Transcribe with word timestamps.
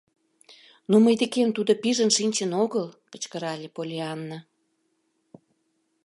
—Но 0.89 0.95
мый 1.03 1.15
декем 1.21 1.49
тудо 1.57 1.71
пижын 1.81 2.09
шинчын 2.17 2.51
огыл!— 2.63 2.85
кычкырале 3.11 3.67
Поллианна. 3.75 4.39